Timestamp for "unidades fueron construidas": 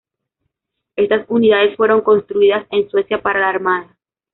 1.29-2.65